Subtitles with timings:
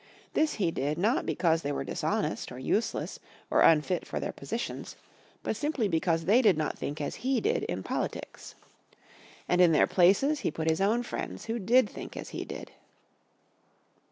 [0.33, 3.19] This he did, not because they were dishonest, or useless,
[3.51, 4.95] or unfit for their positions,
[5.43, 8.55] but simply because they did not think as he did in politics.
[9.47, 12.71] And in their places he put his own friends who did think as he did.